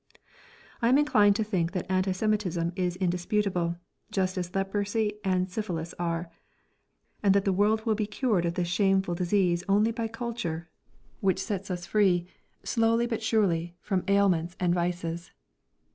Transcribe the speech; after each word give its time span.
I 0.81 0.89
am 0.89 0.97
inclined 0.97 1.35
to 1.35 1.43
think 1.43 1.73
that 1.73 1.85
anti 1.87 2.11
Semitism 2.11 2.73
is 2.75 2.95
indisputable, 2.95 3.75
just 4.09 4.35
as 4.35 4.55
leprosy 4.55 5.19
and 5.23 5.47
syphilis 5.47 5.93
are, 5.99 6.31
and 7.21 7.35
that 7.35 7.45
the 7.45 7.53
world 7.53 7.85
will 7.85 7.93
be 7.93 8.07
cured 8.07 8.43
of 8.47 8.55
this 8.55 8.67
shameful 8.67 9.13
disease 9.13 9.63
only 9.69 9.91
by 9.91 10.07
culture, 10.07 10.71
which 11.19 11.37
sets 11.37 11.69
us 11.69 11.85
free, 11.85 12.25
slowly 12.63 13.05
but 13.05 13.21
surely, 13.21 13.75
from 13.79 14.03
ailments 14.07 14.55
and 14.59 14.73
vices. 14.73 15.29